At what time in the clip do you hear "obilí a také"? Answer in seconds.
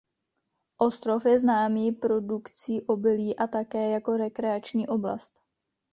2.81-3.91